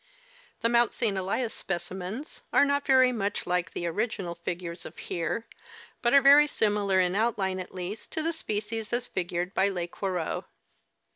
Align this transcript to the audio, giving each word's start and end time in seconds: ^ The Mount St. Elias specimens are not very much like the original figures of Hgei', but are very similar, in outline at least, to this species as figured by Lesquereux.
^ 0.59 0.61
The 0.61 0.67
Mount 0.69 0.93
St. 0.93 1.15
Elias 1.15 1.53
specimens 1.53 2.41
are 2.51 2.65
not 2.65 2.87
very 2.87 3.11
much 3.11 3.45
like 3.45 3.69
the 3.73 3.85
original 3.85 4.33
figures 4.33 4.83
of 4.83 4.95
Hgei', 4.95 5.43
but 6.01 6.11
are 6.11 6.23
very 6.23 6.47
similar, 6.47 6.99
in 6.99 7.13
outline 7.13 7.59
at 7.59 7.75
least, 7.75 8.11
to 8.13 8.23
this 8.23 8.39
species 8.39 8.91
as 8.93 9.07
figured 9.07 9.53
by 9.53 9.69
Lesquereux. 9.69 10.45